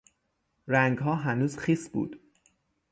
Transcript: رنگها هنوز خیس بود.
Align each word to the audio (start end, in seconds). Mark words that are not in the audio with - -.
رنگها 0.67 1.15
هنوز 1.15 1.57
خیس 1.57 1.89
بود. 1.89 2.19